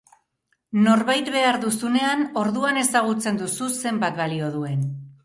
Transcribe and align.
Norbait 0.85 1.27
behar 1.35 1.59
duzunean 1.65 2.23
orduan 2.45 2.79
ezagutzen 2.85 3.39
duzu 3.43 3.69
zenbat 3.83 4.19
balio 4.23 4.49
duen. 4.57 4.83